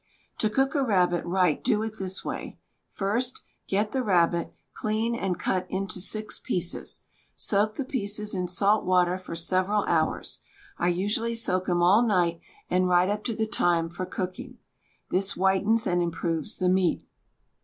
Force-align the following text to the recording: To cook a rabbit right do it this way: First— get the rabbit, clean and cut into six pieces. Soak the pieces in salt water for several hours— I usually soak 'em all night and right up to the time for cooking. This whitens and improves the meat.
To 0.39 0.49
cook 0.49 0.73
a 0.73 0.81
rabbit 0.81 1.23
right 1.25 1.63
do 1.63 1.83
it 1.83 1.99
this 1.99 2.25
way: 2.25 2.57
First— 2.89 3.43
get 3.69 3.91
the 3.91 4.01
rabbit, 4.01 4.51
clean 4.73 5.13
and 5.13 5.37
cut 5.37 5.67
into 5.69 6.01
six 6.01 6.39
pieces. 6.39 7.03
Soak 7.35 7.75
the 7.75 7.85
pieces 7.85 8.33
in 8.33 8.47
salt 8.47 8.83
water 8.83 9.19
for 9.19 9.35
several 9.35 9.83
hours— 9.83 10.39
I 10.79 10.87
usually 10.87 11.35
soak 11.35 11.69
'em 11.69 11.83
all 11.83 12.01
night 12.01 12.39
and 12.67 12.87
right 12.87 13.09
up 13.09 13.23
to 13.25 13.35
the 13.35 13.45
time 13.45 13.89
for 13.89 14.07
cooking. 14.07 14.57
This 15.11 15.33
whitens 15.33 15.85
and 15.85 16.01
improves 16.01 16.57
the 16.57 16.67
meat. 16.69 17.03